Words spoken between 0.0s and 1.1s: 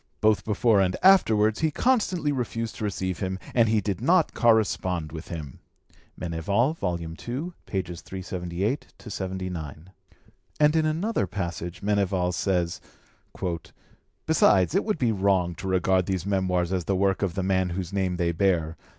Both before and